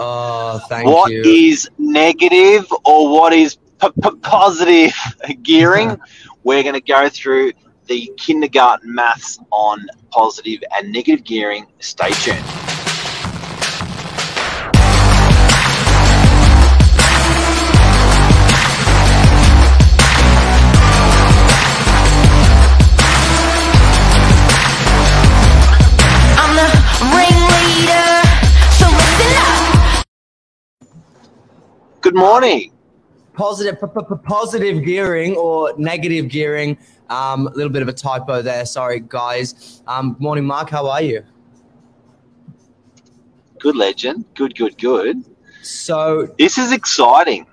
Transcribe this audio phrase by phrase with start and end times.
[0.00, 1.22] Oh, thank What you.
[1.22, 4.92] is negative or what is p- p- positive
[5.42, 5.98] gearing?
[6.44, 7.52] We're going to go through
[7.86, 11.66] the kindergarten maths on positive and negative gearing.
[11.80, 12.44] Stay tuned.
[32.08, 32.72] Good morning.
[33.34, 33.76] positive,
[34.24, 36.78] positive gearing or negative gearing.
[37.10, 38.64] Um, a little bit of a typo there.
[38.64, 39.82] Sorry, guys.
[39.86, 40.70] Um, morning, Mark.
[40.70, 41.22] How are you?
[43.58, 44.24] Good legend.
[44.34, 45.22] Good, good, good.
[45.60, 47.46] So This is exciting.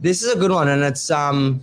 [0.00, 1.60] this is a good one, and it's um,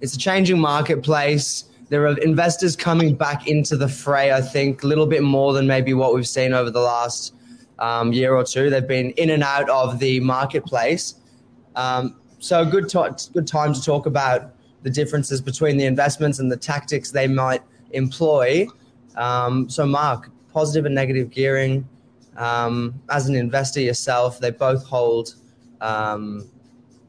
[0.00, 1.64] it's a changing marketplace.
[1.88, 4.30] There are investors coming back into the fray.
[4.30, 7.34] I think a little bit more than maybe what we've seen over the last
[7.80, 8.70] um, year or two.
[8.70, 11.16] They've been in and out of the marketplace.
[11.74, 12.92] Um, so good,
[13.32, 17.62] good time to talk about the differences between the investments and the tactics they might
[17.92, 18.66] employ.
[19.16, 21.88] Um, so, Mark, positive and negative gearing.
[22.36, 25.34] Um, as an investor yourself, they both hold
[25.80, 26.48] um,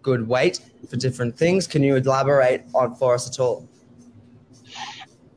[0.01, 1.65] good weight for different things.
[1.65, 3.67] Can you elaborate on for us at all?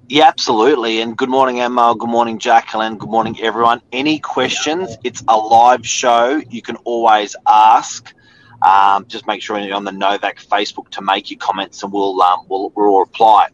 [0.09, 1.01] Yeah, absolutely.
[1.01, 1.95] And good morning, Emma.
[1.99, 2.97] Good morning, Jacqueline.
[2.97, 3.81] Good morning, everyone.
[3.93, 4.97] Any questions?
[5.03, 6.41] It's a live show.
[6.49, 8.13] You can always ask.
[8.63, 12.21] Um, just make sure you're on the Novak Facebook to make your comments, and we'll
[12.23, 13.49] um, we'll, we'll reply.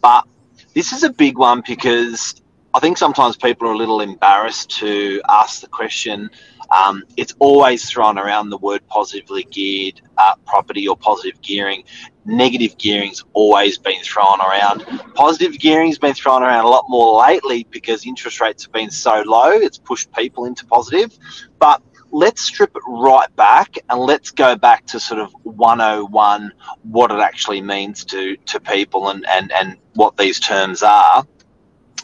[0.00, 0.26] But
[0.74, 2.40] this is a big one because
[2.74, 6.30] I think sometimes people are a little embarrassed to ask the question.
[6.70, 11.84] Um, it's always thrown around the word positively geared uh, property or positive gearing.
[12.26, 14.84] Negative gearing's always been thrown around.
[15.14, 19.22] Positive gearing's been thrown around a lot more lately because interest rates have been so
[19.26, 19.50] low.
[19.50, 21.18] It's pushed people into positive.
[21.58, 27.10] But let's strip it right back and let's go back to sort of 101 what
[27.10, 31.26] it actually means to to people and and and what these terms are.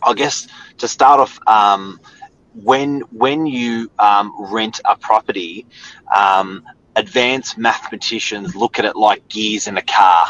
[0.03, 0.47] I guess
[0.78, 2.01] to start off um,
[2.55, 5.67] when when you um, rent a property
[6.15, 6.65] um,
[6.97, 10.28] advanced mathematicians look at it like gears in a car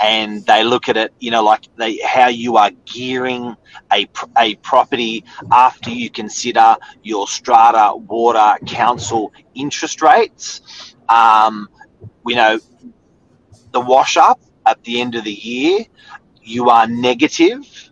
[0.00, 3.56] and they look at it you know like they how you are gearing
[3.92, 10.94] a, a property after you consider your strata water council interest rates.
[11.08, 11.68] Um,
[12.26, 12.58] you know
[13.72, 15.84] the wash up at the end of the year
[16.42, 17.90] you are negative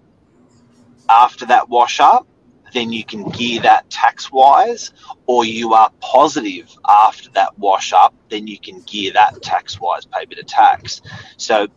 [1.08, 2.26] after that wash up
[2.72, 4.92] then you can gear that tax wise
[5.26, 10.06] or you are positive after that wash up then you can gear that tax wise
[10.06, 11.02] pay a bit of tax.
[11.36, 11.68] So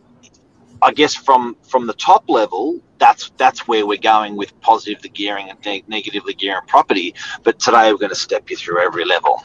[0.82, 5.08] I guess from from the top level, that's that's where we're going with positive the
[5.08, 7.14] gearing and neg- negatively gearing property.
[7.42, 9.42] But today we're going to step you through every level.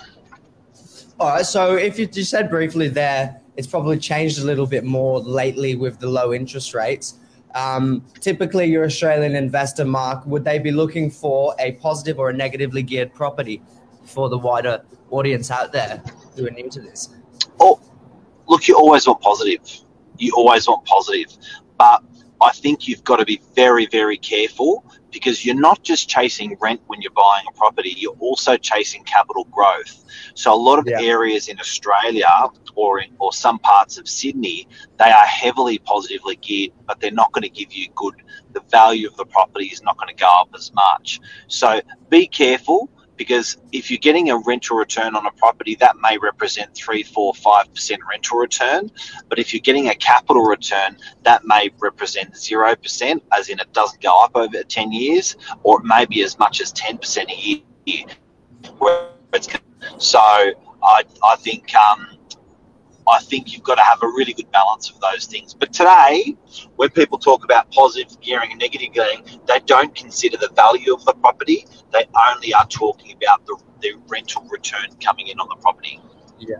[1.19, 1.45] All right.
[1.45, 5.75] So, if you, just said briefly there, it's probably changed a little bit more lately
[5.75, 7.19] with the low interest rates.
[7.53, 12.33] Um, typically, your Australian investor, Mark, would they be looking for a positive or a
[12.33, 13.61] negatively geared property
[14.03, 16.01] for the wider audience out there
[16.35, 17.09] who are new to this?
[17.59, 17.79] Oh,
[18.47, 19.61] look, you always want positive.
[20.21, 21.35] You always want positive,
[21.77, 22.03] but
[22.41, 26.81] I think you've got to be very, very careful because you're not just chasing rent
[26.87, 30.05] when you're buying a property, you're also chasing capital growth.
[30.35, 31.01] So a lot of Yeah.
[31.01, 32.29] areas in Australia
[32.75, 34.67] or in, or some parts of Sydney,
[34.97, 38.15] they are heavily positively geared, but they're not going to give you good.
[38.53, 41.19] The value of the property is not going to go up as much.
[41.47, 42.89] So be careful
[43.21, 47.35] because if you're getting a rental return on a property, that may represent three, four,
[47.35, 48.89] five percent rental return.
[49.29, 53.71] But if you're getting a capital return, that may represent zero percent, as in it
[53.73, 57.29] doesn't go up over ten years, or it may be as much as ten percent
[57.29, 58.05] a year.
[59.99, 62.17] So I, I think um,
[63.07, 65.53] I think you've got to have a really good balance of those things.
[65.53, 66.35] But today,
[66.75, 71.03] when people talk about positive gearing and negative gearing, they don't consider the value of
[71.05, 71.65] the property.
[71.91, 75.99] They only are talking about the, the rental return coming in on the property.
[76.39, 76.57] Yeah.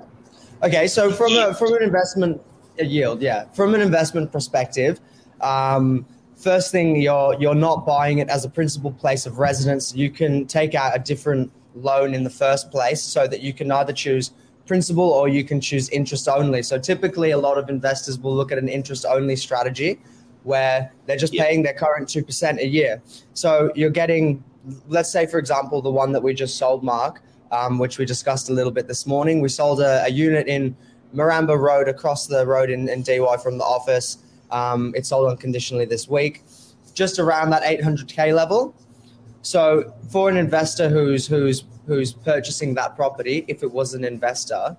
[0.63, 2.41] Okay, so from a from an investment
[2.77, 4.99] yield, yeah, from an investment perspective,
[5.41, 6.05] um,
[6.35, 9.95] first thing you're you're not buying it as a principal place of residence.
[9.95, 13.71] You can take out a different loan in the first place, so that you can
[13.71, 14.31] either choose
[14.71, 16.61] principal or you can choose interest only.
[16.63, 19.99] So typically, a lot of investors will look at an interest only strategy,
[20.43, 21.43] where they're just Yeah.
[21.45, 23.01] paying their current two percent a year.
[23.33, 24.43] So you're getting,
[24.87, 27.21] let's say, for example, the one that we just sold, Mark
[27.51, 29.41] um, which we discussed a little bit this morning.
[29.41, 30.75] We sold a, a unit in
[31.13, 34.19] Mooramba Road across the road in, in DY from the office.
[34.51, 36.43] Um, it sold unconditionally this week,
[36.93, 38.73] just around that 800k level.
[39.41, 44.75] So for an investor who's who's who's purchasing that property, if it was an investor,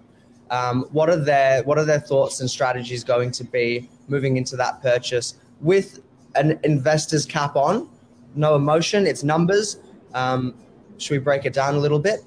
[0.51, 4.57] um, what are their what are their thoughts and strategies going to be moving into
[4.57, 6.01] that purchase with
[6.35, 7.89] an investor's cap on?
[8.35, 9.79] No emotion, it's numbers.
[10.15, 10.55] Um,
[10.99, 12.21] should we break it down a little bit?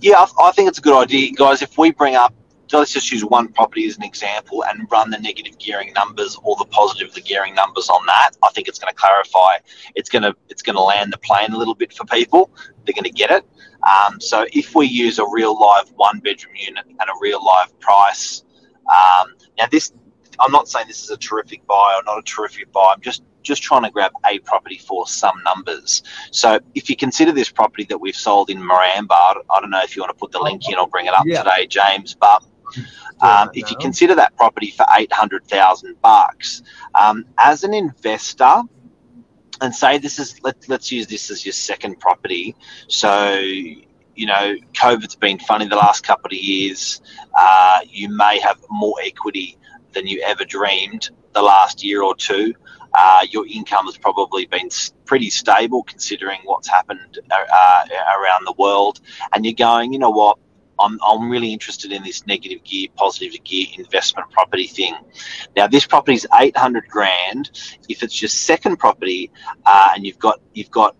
[0.00, 1.62] Yeah, I, I think it's a good idea, guys.
[1.62, 2.34] If we bring up
[2.72, 6.38] so let's just use one property as an example and run the negative gearing numbers
[6.42, 8.30] or the positive the gearing numbers on that.
[8.42, 9.58] I think it's going to clarify.
[9.94, 12.50] It's going to it's going to land the plane a little bit for people.
[12.86, 13.44] They're going to get it.
[13.82, 17.78] Um, so if we use a real live one bedroom unit and a real live
[17.78, 18.42] price,
[18.88, 19.92] um, now this
[20.40, 22.94] I'm not saying this is a terrific buy or not a terrific buy.
[22.94, 26.02] I'm just just trying to grab a property for some numbers.
[26.30, 29.10] So if you consider this property that we've sold in Mooramba,
[29.50, 31.26] I don't know if you want to put the link in or bring it up
[31.26, 31.42] Yeah.
[31.42, 32.42] today, James, but
[33.20, 36.62] um, if you consider that property for eight hundred thousand bucks,
[36.94, 38.62] um, as an investor,
[39.60, 42.54] and say this is let, let's use this as your second property.
[42.88, 43.38] So
[44.14, 47.00] you know, COVID's been funny the last couple of years.
[47.34, 49.56] Uh, you may have more equity
[49.92, 52.54] than you ever dreamed the last year or two.
[52.94, 54.68] Uh, your income has probably been
[55.06, 57.84] pretty stable considering what's happened uh, uh,
[58.18, 59.00] around the world.
[59.32, 60.38] And you're going, you know what?
[60.80, 64.96] I'm, I'm really interested in this negative gear, positive gear investment property thing.
[65.56, 67.50] Now, this property is 800 grand.
[67.88, 69.30] If it's your second property
[69.64, 70.96] uh, and you've got you've got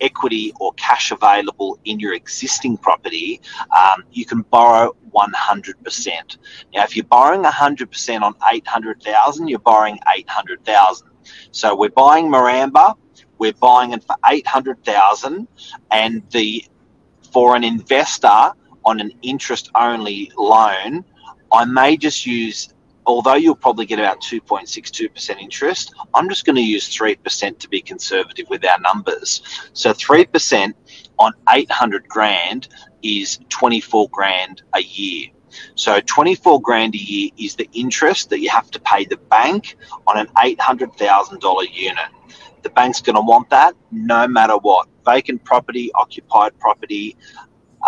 [0.00, 3.40] equity or cash available in your existing property,
[3.76, 6.38] um, you can borrow 100%.
[6.74, 11.08] Now, if you're borrowing 100% on 800,000, you're borrowing 800,000.
[11.50, 12.94] So we're buying Mooramba,
[13.38, 15.48] we're buying it for 800,000
[15.90, 16.64] and the
[17.32, 18.52] for an investor
[18.88, 21.04] on an interest only loan,
[21.52, 22.74] I may just use
[23.08, 27.80] although you'll probably get about 2.62% interest, I'm just going to use 3% to be
[27.80, 29.40] conservative with our numbers.
[29.72, 30.74] So 3%
[31.18, 32.68] on 800 grand
[33.02, 35.28] is 24 grand a year.
[35.74, 39.76] So 24 grand a year is the interest that you have to pay the bank
[40.06, 41.98] on an $800,000 unit.
[42.62, 44.86] The bank's going to want that no matter what.
[45.06, 47.16] Vacant property, occupied property,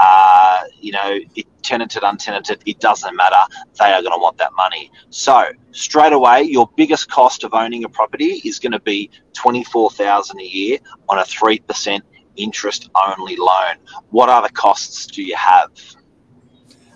[0.03, 3.43] uh, you know, it, tenanted, untenanted, it doesn't matter.
[3.79, 4.91] They are going to want that money.
[5.11, 9.65] So straight away, your biggest cost of owning a property is going to be twenty
[9.65, 12.05] four thousand a year on a three percent
[12.37, 13.77] interest only loan.
[14.11, 15.71] What other costs do you have?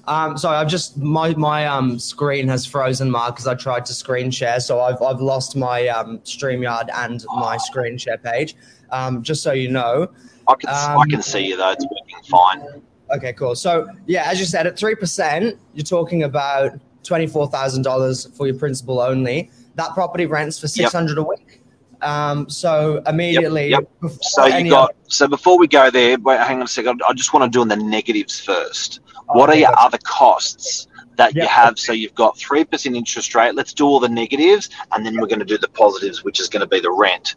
[0.06, 3.94] Um, sorry, I've just my my um screen has frozen, Mark, because I tried to
[3.94, 8.54] screen share, so I've I've lost my um Streamyard and my screen share page.
[8.90, 10.08] Um, just so you know.
[10.46, 12.82] I can I Um, can see you though; it's working fine.
[13.12, 13.54] Okay, cool.
[13.54, 16.72] So yeah, as you said, at three percent, you're talking about
[17.02, 19.50] twenty four thousand dollars for your principal only.
[19.76, 21.60] That property rents for six hundred a week.
[22.02, 23.88] Um, so immediately, yep.
[24.00, 27.02] before So you got so before we go there, wait, hang on a second.
[27.08, 29.00] I just want to do on the negatives first.
[29.28, 30.86] other- What are your other costs
[31.16, 31.78] that you have?
[31.78, 33.54] So you've got three percent interest rate.
[33.54, 36.48] Let's do all the negatives, and then we're going to do the positives, which is
[36.48, 37.36] going to be the rent.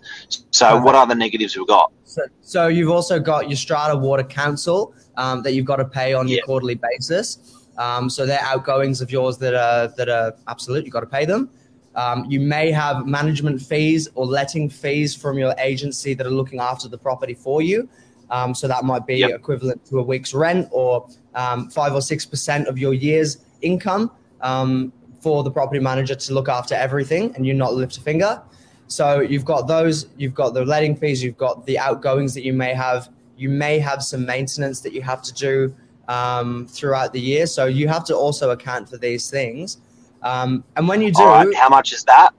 [0.52, 0.86] So Perfect.
[0.86, 1.92] what are the negatives we've got?
[2.04, 6.14] So, so you've also got your Strata Water Council um, that you've got to pay
[6.14, 7.68] on your quarterly basis.
[7.78, 10.86] Um, so they're outgoings of yours that are that are absolute.
[10.86, 11.50] You've got to pay them.
[11.96, 16.60] Um, you may have management fees or letting fees from your agency that are looking
[16.60, 17.90] after the property for you.
[18.30, 19.32] Um, so that might be Yep.
[19.32, 24.12] equivalent to a week's rent or um, five or six percent of your year's income
[24.42, 28.42] um, for the property manager to look after everything and you not lift a finger.
[28.88, 32.54] So you've got those, you've got the letting fees, you've got the outgoings that you
[32.54, 33.10] may have.
[33.38, 35.76] You may have some maintenance that you have to do
[36.08, 37.46] um, throughout the year.
[37.46, 39.78] So you have to also account for these things.
[40.24, 42.32] Um, and when you do, right, how much is that?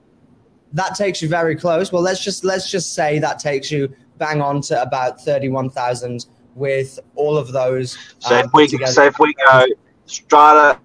[0.73, 1.91] that takes you very close.
[1.91, 6.27] Well, let's just let's just say that takes you bang on to about thirty-one thousand
[6.55, 7.97] with all of those.
[8.19, 8.91] So um, if we together.
[8.91, 9.65] so if we go
[10.05, 10.79] strata,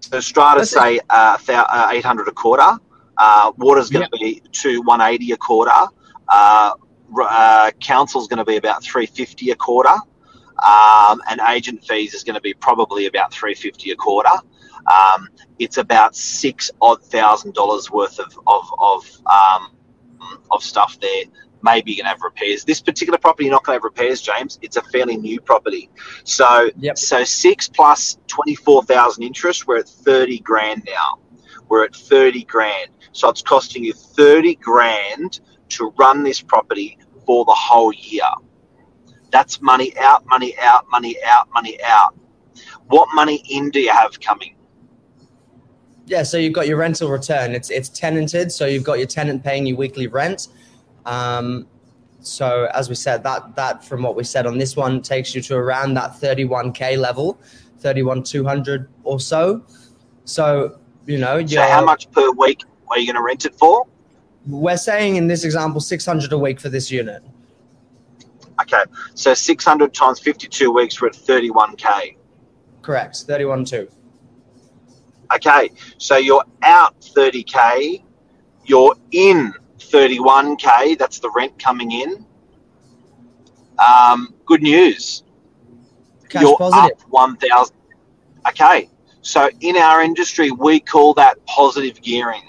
[0.00, 2.78] so strata Let's say uh, uh, eight hundred a quarter.
[3.18, 5.70] Uh, water's going to be to one eighty a quarter.
[6.28, 6.72] Uh,
[7.20, 9.96] uh, council's going to be about three fifty a quarter,
[10.64, 14.30] um, and agent fees is going to be probably about three fifty a quarter.
[14.86, 19.76] Um, it's about six odd thousand dollars worth of of of, um,
[20.50, 21.24] of stuff there.
[21.62, 22.64] Maybe you're going to have repairs.
[22.64, 24.58] This particular property, you're not going to have repairs, James.
[24.62, 25.90] It's a fairly new property.
[26.24, 26.98] So, Yep.
[26.98, 29.66] so six plus twenty four thousand interest.
[29.66, 31.18] We're at thirty grand now.
[31.68, 32.90] We're at thirty grand.
[33.12, 35.40] So it's costing you thirty grand
[35.70, 38.24] to run this property for the whole year.
[39.30, 42.14] That's money out, money out, money out, money out.
[42.88, 44.56] What money in do you have coming?
[46.06, 47.54] Yeah, so you've got your rental return.
[47.54, 50.48] It's it's tenanted, so you've got your tenant paying you weekly rent.
[51.06, 51.66] Um,
[52.20, 55.42] so as we said, that that from what we said on this one takes you
[55.42, 57.40] to around that 31k level,
[57.78, 59.64] 31 200 or so.
[60.24, 63.86] So you know, So how much per week are you going to rent it for?
[64.46, 67.22] We're saying in this example 600 a week for this unit.
[68.60, 72.16] Okay, so 600 times 52 weeks, we're at 31k.
[72.82, 73.88] Correct, 31 2.
[75.34, 78.02] Okay, so you're out 30k,
[78.64, 79.52] you're in
[79.90, 80.98] 31k.
[80.98, 82.26] That's the rent coming in.
[83.78, 85.24] Um, good news.
[86.28, 86.98] Cash you're positive.
[86.98, 87.76] up 1,000.
[88.48, 88.88] Okay,
[89.22, 92.42] so in our industry, we call that positive gearing.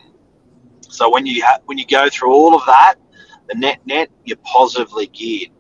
[0.82, 2.96] So when you ha- when you go through all of that,
[3.48, 5.52] the net net, you're positively geared.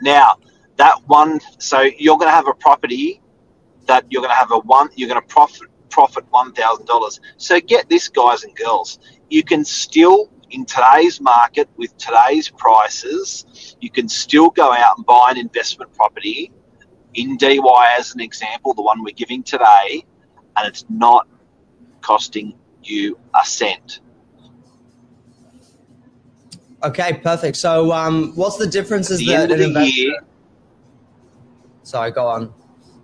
[0.00, 0.36] Now
[0.76, 3.20] that one, so you're going to have a property
[3.86, 7.20] that you're going to have a one, you're going to profit profit one thousand dollars.
[7.36, 8.98] So get this, guys and girls,
[9.30, 15.06] you can still in today's market with today's prices, you can still go out and
[15.06, 16.50] buy an investment property
[17.14, 20.04] in DY as an example, the one we're giving today,
[20.56, 21.28] and it's not
[22.00, 24.00] costing you a cent.
[26.84, 27.56] Okay, perfect.
[27.56, 29.10] So, um, what's the difference?
[29.10, 30.20] At the end of the investor- year,
[31.82, 32.52] Sorry, go on.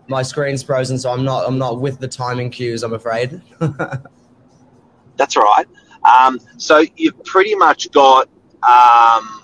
[0.08, 1.46] My screen's frozen, so I'm not.
[1.46, 2.82] I'm not with the timing cues.
[2.82, 3.40] I'm afraid.
[5.16, 5.66] That's all right.
[6.04, 8.28] Um, so you've pretty much got.
[8.68, 9.40] Um,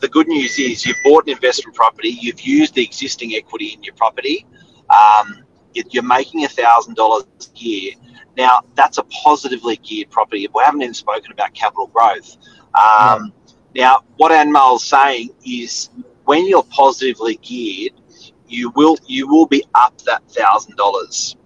[0.00, 2.10] the good news is you've bought an investment property.
[2.10, 4.46] You've used the existing equity in your property.
[4.90, 5.44] Um,
[5.74, 7.92] you- you're making a thousand dollars a year.
[8.36, 10.48] Now that's a positively geared property.
[10.54, 12.36] We haven't even spoken about capital growth.
[12.74, 13.32] Um,
[13.74, 15.90] Now what Anmal's saying is
[16.24, 17.92] when you're positively geared,
[18.48, 21.36] you will you will be up that thousand dollars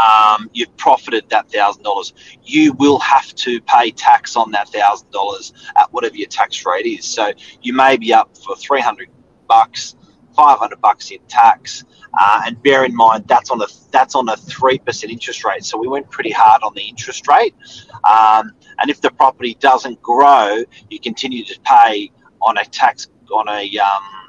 [0.00, 5.10] um, you've profited that thousand dollars, you will have to pay tax on that thousand
[5.10, 7.04] dollars at whatever your tax rate is.
[7.04, 9.08] So you may be up for three hundred
[9.48, 9.96] bucks,
[10.34, 11.84] five hundred bucks in tax,
[12.18, 15.64] uh, and bear in mind that's on a that's on a three percent interest rate.
[15.64, 17.54] So we went pretty hard on the interest rate,
[18.04, 23.48] um, and if the property doesn't grow, you continue to pay on a tax on
[23.48, 24.19] a um,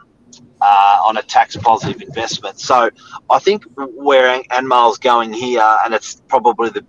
[0.62, 2.60] uh, on a tax positive investment.
[2.60, 2.89] So
[3.30, 6.86] I think where Anmal's going here, and it's probably the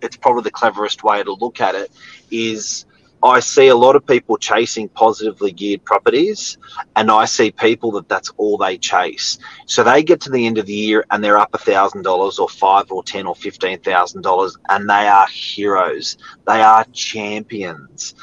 [0.00, 1.90] it's probably the cleverest way to look at it,
[2.30, 2.86] is
[3.24, 6.58] I see a lot of people chasing positively geared properties,
[6.96, 9.38] and I see people that that's all they chase.
[9.66, 12.38] So they get to the end of the year and they're up a thousand dollars,
[12.40, 16.16] or five, or ten, or fifteen thousand dollars, and they are heroes.
[16.48, 18.14] They are champions.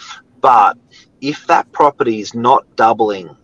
[0.41, 0.77] But
[1.21, 3.37] if that property is not doubling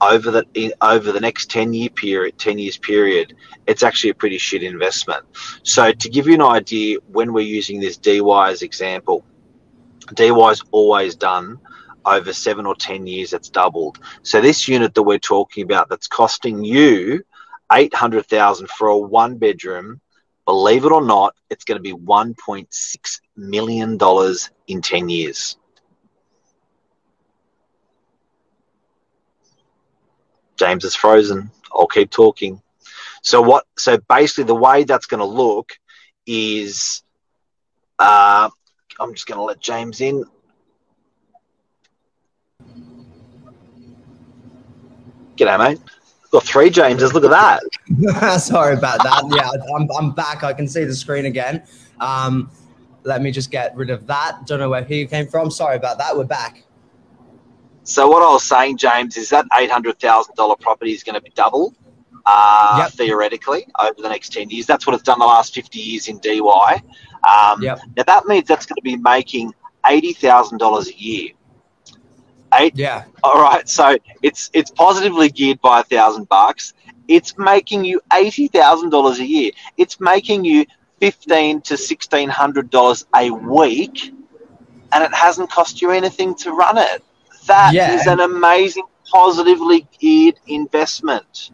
[0.00, 3.34] over the over the next 10 year period 10 years period
[3.66, 5.24] it's actually a pretty shit investment.
[5.62, 9.24] So to give you an idea when we're using this dy as example
[10.14, 11.58] dy is always done
[12.06, 13.98] over seven or 10 years it's doubled.
[14.22, 17.24] So this unit that we're talking about that's costing you
[17.72, 20.00] 800000 for a one bedroom
[20.46, 25.58] believe it or not it's going to be 1.6 million dollars in 10 years
[30.58, 31.50] James is frozen.
[31.72, 32.60] I'll keep talking.
[33.22, 33.64] So what?
[33.76, 35.72] So basically, the way that's going to look
[36.26, 37.02] is,
[37.98, 38.48] uh,
[39.00, 40.24] I'm just going to let James in.
[45.36, 45.80] G'day, mate.
[46.30, 47.14] Got three Jameses.
[47.14, 48.40] Look at that.
[48.40, 49.22] Sorry about that.
[49.34, 50.44] Yeah, I'm, I'm back.
[50.44, 51.62] I can see the screen again.
[52.00, 52.50] Um,
[53.04, 54.46] let me just get rid of that.
[54.46, 55.50] Don't know where he came from.
[55.50, 56.14] Sorry about that.
[56.14, 56.64] We're back.
[57.88, 61.14] So what I was saying, James, is that eight hundred thousand dollar property is going
[61.14, 61.74] to be double,
[62.26, 62.90] uh, Yep.
[62.92, 64.66] theoretically, over the next ten years.
[64.66, 66.82] That's what it's done the last fifty years in DY.
[67.26, 67.80] Um, Yep.
[67.96, 69.54] Now that means that's going to be making
[69.86, 71.30] eighty thousand dollars a year.
[72.54, 72.74] Eight.
[72.76, 73.04] Yeah.
[73.22, 73.66] All right.
[73.66, 76.74] So it's it's positively geared by a thousand bucks.
[77.08, 79.52] It's making you eighty thousand dollars a year.
[79.78, 80.66] It's making you
[81.00, 84.12] fifteen to sixteen hundred dollars a week,
[84.92, 87.02] and it hasn't cost you anything to run it.
[87.48, 88.12] That is Yeah.
[88.12, 91.50] an amazing, positively geared investment.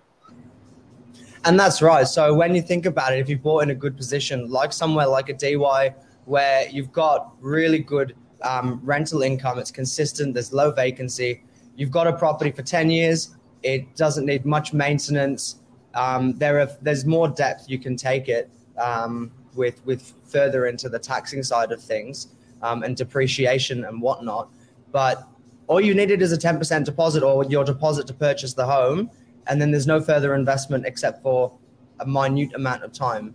[1.45, 2.07] And that's right.
[2.07, 5.07] So when you think about it, if you bought in a good position, like somewhere
[5.07, 10.71] like a DY, where you've got really good um, rental income, it's consistent, there's low
[10.71, 11.43] vacancy,
[11.77, 15.57] you've got a property for 10 years, it doesn't need much maintenance.
[15.95, 20.89] Um, there are there's more depth you can take it um, with with further into
[20.89, 22.29] the taxing side of things
[22.63, 24.49] um, and depreciation and whatnot.
[24.93, 25.29] But
[25.66, 29.11] all you needed is a 10% deposit or your deposit to purchase the home
[29.47, 31.56] and then there's no further investment except for
[32.00, 33.35] a minute amount of time.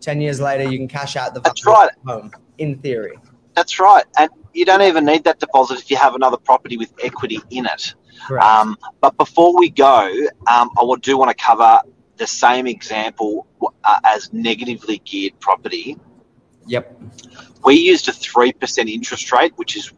[0.00, 1.90] Ten years later, you can cash out the That's right.
[2.04, 3.18] the home in theory.
[3.54, 4.04] That's right.
[4.18, 7.66] And you don't even need that deposit if you have another property with equity in
[7.66, 7.94] it.
[8.26, 8.44] Correct.
[8.44, 10.10] Um, but before we go,
[10.46, 11.80] um, I do want to cover
[12.16, 13.46] the same example
[13.84, 15.96] uh, as negatively geared property.
[16.66, 16.98] yep.
[17.64, 19.92] We used a 3% interest rate, which is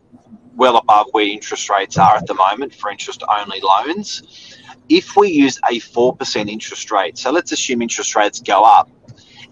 [0.58, 4.56] well above where interest rates are at the moment for interest only loans.
[4.88, 8.90] If we use a 4% interest rate, so let's assume interest rates go up,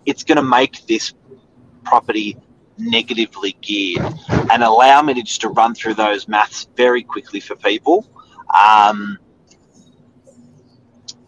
[0.05, 1.15] it's going to make this
[1.85, 2.37] property
[2.77, 4.05] negatively geared.
[4.51, 8.07] And allow me to just to run through those maths very quickly for people.
[8.61, 9.19] Um,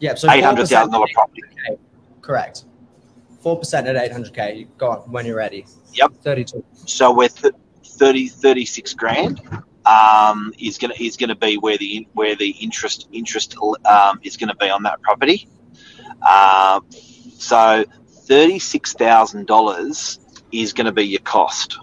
[0.01, 0.17] Yep.
[0.17, 1.43] So eight hundred thousand dollar property.
[2.21, 2.67] Correct.
[3.41, 4.69] Four percent at eight hundred k.
[4.79, 5.67] Go on when you're ready.
[5.95, 6.13] Yep.
[6.23, 6.65] Thirty-two.
[6.87, 7.55] So we're th-
[7.99, 9.41] 30, 36 grand
[9.89, 14.57] um, is gonna is gonna be where the where the interest interest um, is gonna
[14.57, 15.49] be on that property.
[16.29, 16.87] Um,
[17.39, 17.85] so
[18.29, 20.21] thirty six thousand dollars
[20.53, 21.79] is gonna be your cost.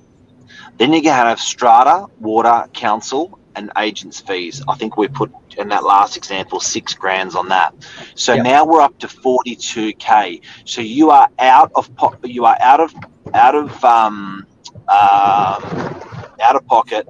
[0.77, 4.61] Then you're gonna have strata, water, council, and agents fees.
[4.67, 7.73] I think we put in that last example six grands on that.
[8.15, 8.37] So Yep.
[8.37, 10.41] now we're up to forty two k.
[10.65, 12.93] So you are out of po- you are out of
[13.33, 14.45] out of um,
[14.87, 15.95] um,
[16.41, 17.07] out of pocket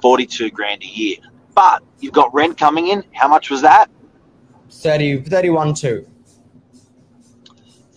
[0.00, 1.16] 42 grand a year.
[1.54, 3.04] But you've got rent coming in.
[3.12, 3.90] How much was that?
[4.70, 6.06] 30, 31 2.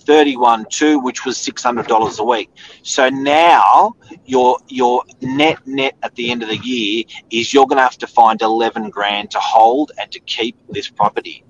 [0.06, 2.50] 31 2 which was $600 a week.
[2.82, 3.96] So now
[4.26, 7.98] your your net net at the end of the year is you're going to have
[8.00, 11.44] to find 11 grand to hold and to keep this property.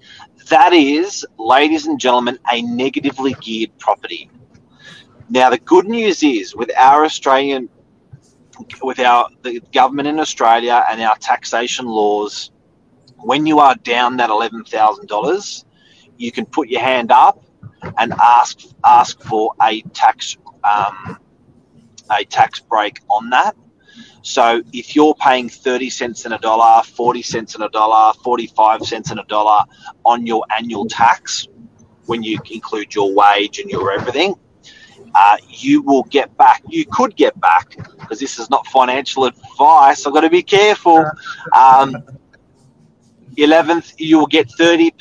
[0.50, 4.30] That is, ladies and gentlemen, a negatively geared property.
[5.30, 7.70] Now the good news is with our Australian
[8.82, 12.52] with our the government in Australia and our taxation laws,
[13.18, 15.66] when you are down that eleven thousand dollars,
[16.18, 17.44] you can put your hand up
[17.98, 21.18] and ask ask for a tax um,
[22.18, 23.56] a tax break on that.
[24.22, 28.48] So if you're paying thirty cents in a dollar, forty cents in a dollar, forty
[28.48, 29.64] five cents in a dollar
[30.06, 31.48] on your annual tax,
[32.06, 34.36] when you include your wage and your everything,
[35.16, 36.64] uh, you will get back.
[36.68, 40.06] You could get back because this is not financial advice.
[40.06, 41.06] I've got to be careful.
[41.56, 42.04] Um,
[43.38, 44.92] 11th, you will get 30%,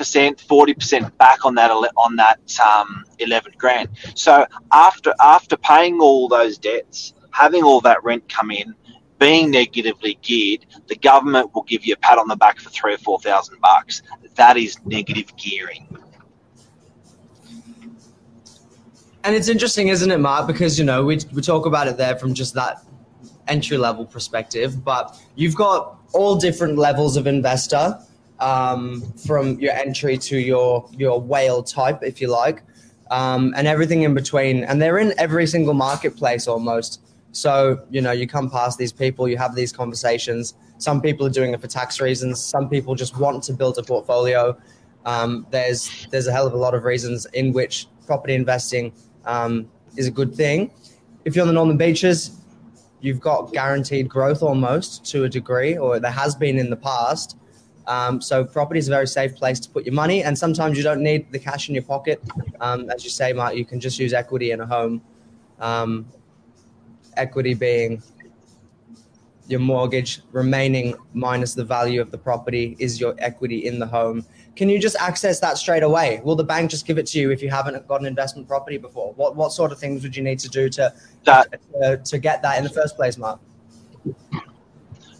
[0.46, 3.88] 40% back on that on that um, 11 grand.
[4.14, 8.74] So after after paying all those debts, having all that rent come in,
[9.18, 12.94] being negatively geared, the government will give you a pat on the back for three
[12.94, 14.02] or four thousand bucks.
[14.34, 15.86] That is negative gearing.
[19.24, 20.48] And it's interesting, isn't it, Mark?
[20.48, 22.82] Because you know we we talk about it there from just that
[23.46, 27.98] entry level perspective, but you've got all different levels of investor,
[28.40, 32.62] um, from your entry to your your whale type, if you like,
[33.12, 34.64] um, and everything in between.
[34.64, 37.00] And they're in every single marketplace almost.
[37.30, 40.54] So you know you come past these people, you have these conversations.
[40.78, 42.40] Some people are doing it for tax reasons.
[42.42, 44.58] Some people just want to build a portfolio.
[45.06, 48.92] Um, there's there's a hell of a lot of reasons in which property investing
[49.24, 50.70] um, is a good thing.
[51.24, 52.38] If you're on the Northern Beaches,
[53.00, 57.36] you've got guaranteed growth almost to a degree, or there has been in the past.
[57.86, 60.84] Um, so property is a very safe place to put your money, and sometimes you
[60.84, 62.22] don't need the cash in your pocket.
[62.60, 65.02] Um, as you say, Mark, you can just use equity in a home.
[65.58, 66.06] Um,
[67.16, 68.02] equity being
[69.48, 74.24] your mortgage remaining minus the value of the property is your equity in the home.
[74.54, 76.20] Can you just access that straight away?
[76.24, 78.76] Will the bank just give it to you if you haven't got an investment property
[78.76, 79.14] before?
[79.14, 80.92] What what sort of things would you need to do to
[81.24, 81.46] That
[81.82, 83.40] uh, to get that in the first place, Mark?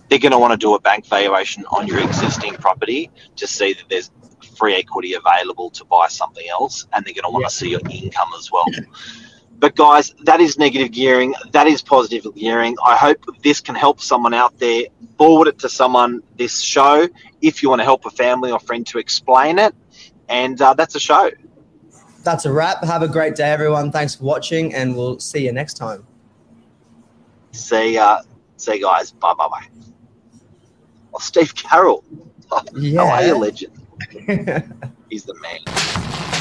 [0.08, 3.72] they're going to want to do a bank valuation on your existing property to see
[3.72, 4.10] that there's
[4.58, 7.48] free equity available to buy something else, and they're going to want Yeah.
[7.48, 8.66] to see your income as well.
[9.62, 11.34] But guys, that is negative gearing.
[11.52, 12.74] That is positive gearing.
[12.84, 14.86] I hope this can help someone out there.
[15.16, 16.20] Forward it to someone.
[16.36, 17.08] This show,
[17.42, 19.72] if you want to help a family or friend to explain it,
[20.28, 21.30] and uh, that's a show.
[22.24, 22.82] That's a wrap.
[22.82, 23.92] Have a great day, everyone.
[23.92, 26.04] Thanks for watching, and we'll see you next time.
[27.52, 28.18] See, uh,
[28.56, 29.12] see, you guys.
[29.12, 29.66] Bye, bye, bye.
[31.14, 32.02] Oh, Steve Carroll.
[32.50, 33.26] How are Yeah.
[33.26, 33.78] you, legend?
[35.08, 36.31] He's the man.